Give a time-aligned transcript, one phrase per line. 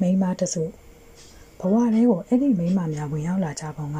[0.00, 0.64] မိန်းမတစု
[1.60, 3.98] ဘဝထဲကိုအဲ့ဒီမိန်းမများဝင်ရောက်လာကြပုံက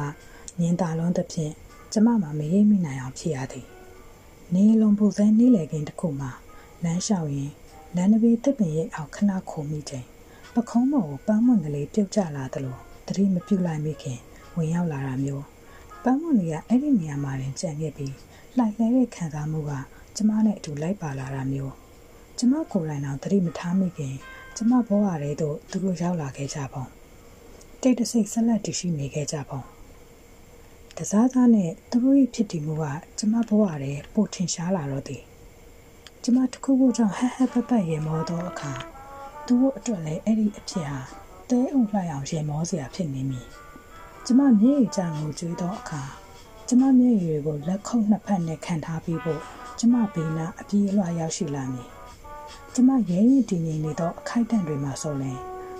[0.59, 1.53] ညင်တာလွန်းသဖြင့်
[1.91, 3.67] ကျမမှမရိပ်မိနိုင်အောင်ဖြစ်ရသည်
[4.53, 6.31] နေလုံးပူစဲနေလေကင်းတစ်ခုမှာ
[6.83, 7.51] လမ်းလျှောက်ရင်
[7.95, 10.05] လမ်းတစ်ပေတစ်ပင်ရဲ့အောက်ခဏခုံမိချိန်
[10.53, 12.77] ပခုံးမော်ကိုပန်းမွန်ကလေးပြုတ်ကျလာသလို
[13.07, 14.19] တတိမပြုတ်လိုက်မိခင်
[14.55, 15.45] ဝင်ရောက်လာတာမျိုး
[16.03, 18.13] ပန်းမွန်လေးကအဲ့ဒီနေရာမှာတင်ကြံခဲ့ပြီး
[18.57, 19.71] လှိုက်လဲတဲ့ခံစားမှုက
[20.15, 21.73] ကျမနဲ့အတူလိုက်ပါလာတာမျိုး
[22.37, 24.15] ကျမကိုယ်တိုင်တော့တတိမထားမိခင်
[24.57, 26.85] ကျမဘဝရဲသို့သူတို့ရောက်လာခဲ့ကြပုံ
[27.81, 29.61] တိတ်တဆိတ်ဆက်လက်တည်ရှိနေခဲ့ကြပုံ
[30.97, 32.85] တစားသားနဲ့သူတို့ရဲ့ဖြစ်တည်မှုက
[33.17, 35.23] ကျမဘဝရဲပိုထင်ရှားလာတော့သည်
[36.23, 37.19] ကျမတစ်ခုခုကြောင့်ဟ
[37.53, 38.73] ဟပပရေမောသောအခါ
[39.45, 40.99] သူတို့အတွက်လည်းအဲ့ဒီအဖြစ်ဟာ
[41.49, 43.47] တဲအုပ်လိုက်အောင်ရေမောစရာဖြစ်နေမည်
[44.25, 46.01] ကျမမျက်ရည်ကြငိုကြွေးသောအခါ
[46.67, 49.41] ကျမမျက်ရည်ကိုလက်ခုပ်နှစ်ဖက်နဲ့ခံထားပြီးဖို့
[49.79, 51.94] ကျမဘေးနာအပြေးအလွှာရောက်ရှိလာမည်
[52.77, 55.39] ကျမရဲရင်တည်ငြိမ်နေသောအခိုက်အတန့်တွေမှာဆိုရင်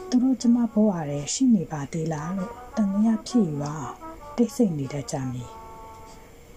[0.09, 3.91] သူတို့ကျမဘဝရဲရှိနေပါသေးလားလို့တန်မြဖြစ်ယူအောင်
[4.35, 5.49] တိတ်ဆိတ်နေတတ်ကြမည်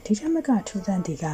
[0.04, 1.26] ဒီထက်မကထူးဆန်းသည်က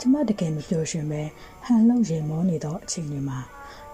[0.00, 1.22] ကျမတကယ်မပျော်ရွှင်ပဲ
[1.64, 3.38] ဟန်လုံရင်မောနေသောအချိန်တွေမှာ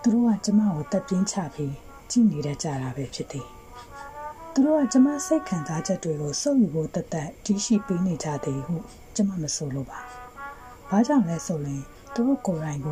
[0.03, 1.75] သူတို့ကကျမကိုတက်ပြင်းချပြီး
[2.11, 3.47] ကြည့်နေတတ်ကြတာပဲဖြစ်သည်
[4.53, 8.77] သူတို့ကကျမစိတ်ခံစားချက်တွေကိုစုပ်ယူဖို့တသက်တီးရှိပေးနေကြသည်ဟု
[9.17, 10.01] ကျမမဆိုလိုပါ။
[10.91, 11.83] ဘာကြောင့်လဲဆိုရင်
[12.15, 12.89] သူတို့ကိုယ်တိုင်က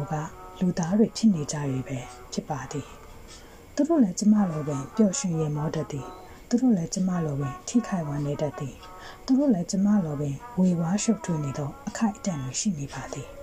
[0.61, 1.99] လူသားတွေဖြစ်နေကြပြီပဲ
[2.33, 2.89] ဖြစ်ပါသည်။
[3.75, 6.07] သူတို့လည်းကျမလိုပဲပျော်ရွှင်ရမောတတ်သည်။
[6.49, 8.75] သူတို့လည်းကျမလိုပဲထိခိုက်ဝမ်းနေတတ်သည်။
[9.25, 13.29] သူတို့လည်းကျမလိုပဲဝေဝါးရှုပ်ထွေးနေသောအခိုက်အတန့်တွေရှိနေပါသည်။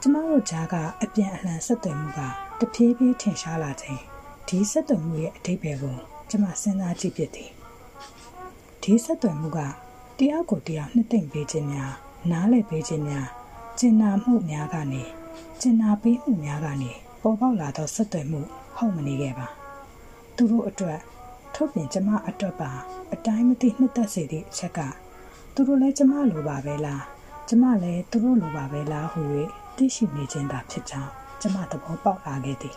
[0.00, 2.20] ကျမတို့ကြားကအပြန်အလှန်ဆက်သွယ်မှုက
[2.60, 4.02] တဖြည်းဖြည်းထင်ရှားလာခြင်း
[4.48, 5.96] ဒီဆက်သွယ်မှုရဲ့အထိပ္ပယ်ကို
[6.30, 7.50] ကျမစဉ်းစားကြည့်ဖြစ်သည်
[8.82, 9.58] ဒီဆက်သွယ်မှုက
[10.18, 11.92] တယောက်ကိုတယောက်နှစ်သိမ့်ပေးခြင်းများ
[12.30, 13.28] နားလည်ပေးခြင်းများ
[13.78, 15.04] ကျင်နာမှုများကနေ
[15.64, 18.40] ကျင်နာပေးမှုများကနေပေါ်ပေါက်လာသောဆက်သွယ်မှု
[18.76, 19.46] ဟုတ်မနေခဲ့ပါ
[20.36, 20.98] သူတို့အတွက်
[21.54, 22.70] ထုတ်ပြင်ကျမအတွက်ပါ
[23.12, 24.80] အတိုင်းမသိနှစ်သက်စေသည့်အချက်က
[25.54, 27.04] သူတို့လည်းကျမလိုပါပဲလား
[27.48, 29.22] ကျမလည်းသူတို့လိုပါပဲလားဟု၍
[29.76, 31.10] သိရှိနေခြင်းသာဖြစ်ကြောင်း
[31.40, 32.76] ကျမသဘောပေါက်လာခဲ့သည်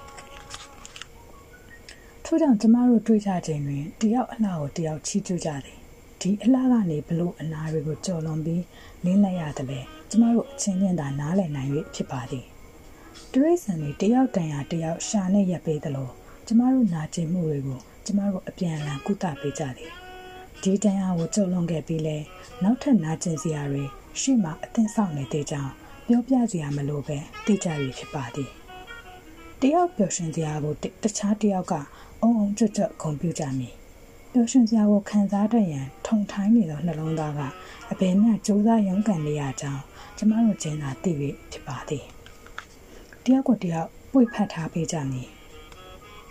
[2.26, 5.78] ထို့ကြောင့်ကျမတို့တွေ့ကြခြင်းတွင်တယောက်အလှကိုတယောက်ချီးကျူးကြသည်
[6.22, 8.64] ဒီအလှကနေဘလို့အနာတွေကိုကြော်လွန်ပြီး
[9.06, 9.80] လင်းလိုက်ရတယ်လေ
[10.10, 12.46] ကျမတို့အချင်းချင်းသာနားလည်နိုင်၍ဖြစ်ပါသည်
[13.34, 16.10] တရိษံတွေတယောက်တန်ရာတယောက်ရှာနဲ့ရပ်ပေးသလို
[16.46, 19.92] ကျမတို့နာကျင်မှုတွေကိုကျမတို့အပြန်အလှန်ကုသပေးကြသည်
[20.62, 22.18] ဒီတန်ရာကိုကြော်လွန်ခဲ့ပြီးလဲ
[22.64, 23.84] နောက်ထပ်နာကျင်စရာတွေ
[24.22, 25.72] ရှေ့မှာအသင်းဆောင်နေသေးကြောင်း
[26.08, 28.50] ပြောပြစရာမလိုပဲသိကြရဖြစ်ပါသည်
[29.62, 30.74] တယောက်ပျော်ရွှင်စရာကို
[31.04, 31.74] တခြားတယောက်က
[32.22, 33.74] အုံအုံကြွကြွဂုံပြကြမည်
[34.32, 37.42] ပျော်ရွှင်စရာကိုခံစားတတ်ရန်ထုံထိုင်းနေသောနှလုံးသားက
[37.92, 39.82] အဘယ်မျှကြိုးစားရုန်းကန်နေရကြောင်း
[40.18, 42.06] ကျမတို့ကျင်းသာသိပြီဖြစ်ပါသည်
[43.28, 45.28] တယောက်ကိုတယောက်ပွေဖတ်ထားပေးကြမည်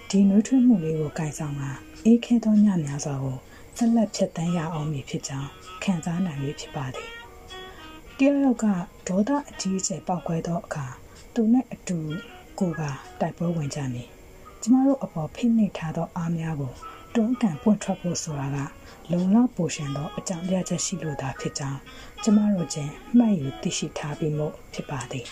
[0.08, 1.62] ဒီနှွေးထွေးမှုလေးကိုကင်ဆောင်က
[2.04, 3.36] အေးခဲသောညများစွာကို
[3.76, 5.48] ဆက်လက်ဖြတ်တန်းရအောင်မည်ဖြစ်ကြောင်း
[5.82, 7.10] ခံစားနိုင်ပြီဖြစ်ပါသည်
[8.18, 8.66] တယောက်ယောက်က
[9.08, 10.86] ဒေါသအကြီးအကျယ်ပေါက်ခွဲသောအခါ
[11.34, 11.98] သူနဲ့အတူ
[12.58, 12.82] ကိုက
[13.20, 14.08] တိုက်ပွဲဝင်ကြမည်
[14.62, 16.72] ကျမတို့အပေါ်ဖိနှိပ်ထားသောအားများကို
[17.14, 18.58] တွန်းကန်ပွင့်ထွက်ဖို့ဆိုတာက
[19.12, 21.78] လုံလောက်ပိုရှင်သောအကြောင်းပြချက်ရှိလို့သာဖြစ်ကြောင်း
[22.22, 25.26] ကျမတို့ချင်းမှတ်ယူသိရှိထားပြီးမို့ဖြစ်ပါသည်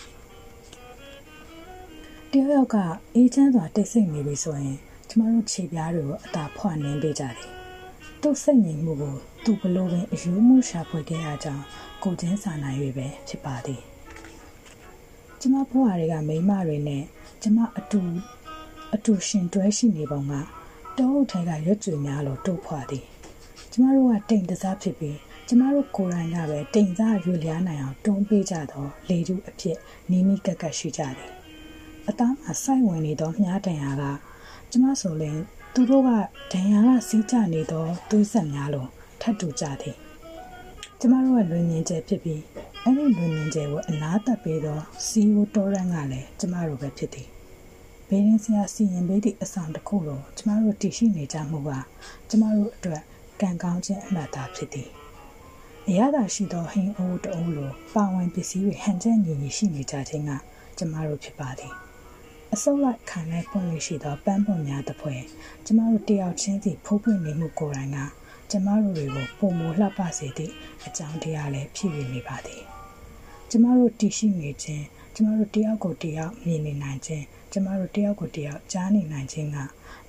[2.35, 2.77] တယောက်ယောက်က
[3.15, 4.77] အေးချမ်းစွာတိတ်ဆိတ်နေပြီဆိုရင်
[5.09, 7.35] ကျမတို့ခြေပြားတွေကိုအသာဖွင့်နှင်းပေးကြတယ်
[8.21, 11.63] သူ့စိတ်ငြိမ်မှုကိုသူဘလို့ပင်အယူမှုရှာဖွေခဲ့ရကြောင်း
[12.03, 13.81] ကိုချင်းစာနိုင်၍ပဲဖြစ်ပါသည်
[15.39, 17.03] ကျမဘဝတွေကမိမတွေနဲ့
[17.41, 18.01] ကျမအတူ
[18.95, 20.33] အတူရှင်တွဲရှိနေပုံက
[20.97, 23.05] တောအုပ်ထဲကရွက်ကြွေများလို့တုတ်ဖွာသည်
[23.71, 25.17] ကျမတို့ကတိမ်တစားဖြစ်ပြီး
[25.47, 29.77] ကျမတို့ကိုယ်တိုင်ကပဲတိမ်စားရွေလျားနိုင်အောင်တွန်းပေးကြသောလေထုအဖြစ်
[30.09, 31.42] နီးနီးကပ်ကပ်ရှိကြသည်
[32.09, 34.03] အသားမှာစိုက်ဝင်နေသောမြားတန်ရာက
[34.71, 35.37] ကျမဆိုရင်
[35.73, 36.09] သူတို့က
[36.51, 38.89] ဒဏ်ရာကစီးကြနေသောသွေးဆက်များလို့
[39.21, 39.95] ထပ်တူကြသည်
[40.99, 42.41] ကျမတို့ကလွင်မြင်ကျဲဖြစ်ပြီး
[42.83, 47.27] အဲ့ဒီလွင်မြင်ကျဲကိုအနာသက်ပေးသောစီယိုတော်ရန်ကလည်းကျမတို့ပဲဖြစ်သည်
[48.07, 51.69] ဘေးရင်းစရာစီရင်ပေးသည့်အဆောင်တစ်ခုလိုကျမတို့တည်ရှိနေကြမှုက
[52.29, 53.01] ကျမတို့အတွက်
[53.41, 54.89] ကံကောင်းခြင်းအမှတ်သားဖြစ်သည်
[55.87, 60.31] အရသာရှိသောဟင်းအိုးတအိုးလိုပါဝင်ပစ္စည်းတွေဟန်ချက်ညီညီရှိနေကြခြင်းက
[60.77, 61.73] ကျမတို့ဖြစ်ပါသည်
[62.55, 65.15] အစုပ်လိုက်ခံလိုက်ပွင့်လို့ရှိသောပန်းပွင့်များတစ်ဖွဲ
[65.65, 67.99] ကျမတို့တယောက်ချင်းစီဖိုးပွင့်နေမှုကိုယ်တိုင်က
[68.51, 70.53] ကျမတို့တွေကိုပုံမလှပစေသည့်
[70.85, 72.61] အကြောင်းတရားလည်းဖြစ်ရနေပါသည်
[73.49, 74.85] ကျမတို့တည်ရှိနေခြင်း
[75.15, 79.57] ကျမတို့တယောက်ကိုတယောက်မြင်နေနိုင်ခြင်းကျမတို့တယောက်ကိုတယောက်ကြားနေနိုင်ခြင်းက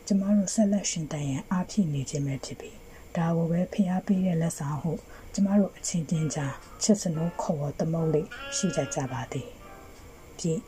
[0.06, 2.76] ကျမတို့ဆက်လက်ရှင်တန်ရန်အားဖြည့်နေခြင်းပဲဖြစ်ပြီး
[3.17, 4.93] ဒါကိုပဲဖျားပေးတဲ့လက်ဆောင်ဟု
[5.35, 9.49] ကျမတို့အချင်းချင်းကြားချစ်စနိုးခေါ်ဝသမုတ်လေးရှိကြကြပါသည်
[10.38, 10.61] ပြည့်